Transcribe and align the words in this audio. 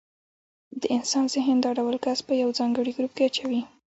د 0.81 0.83
انسان 0.97 1.25
ذهن 1.35 1.57
دا 1.65 1.71
ډول 1.79 1.95
کس 2.05 2.19
په 2.27 2.33
یو 2.41 2.49
ځانګړي 2.59 2.91
ګروپ 2.97 3.11
کې 3.17 3.27
اچوي. 3.29 3.61